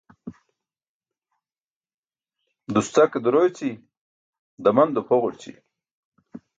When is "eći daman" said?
3.51-4.93